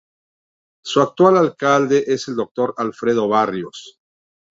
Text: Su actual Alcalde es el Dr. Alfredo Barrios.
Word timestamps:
Su 0.83 0.99
actual 0.99 1.37
Alcalde 1.37 2.05
es 2.07 2.27
el 2.27 2.35
Dr. 2.35 2.73
Alfredo 2.77 3.27
Barrios. 3.27 3.99